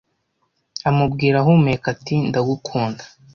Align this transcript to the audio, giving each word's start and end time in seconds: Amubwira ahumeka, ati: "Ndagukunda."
Amubwira 0.89 1.35
ahumeka, 1.39 1.85
ati: 1.95 2.15
"Ndagukunda." 2.29 3.03